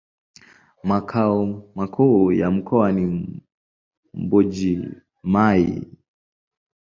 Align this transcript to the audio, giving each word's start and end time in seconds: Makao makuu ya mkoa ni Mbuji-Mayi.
Makao 0.83 1.63
makuu 1.75 2.31
ya 2.31 2.51
mkoa 2.51 2.91
ni 2.91 3.25
Mbuji-Mayi. 4.13 5.83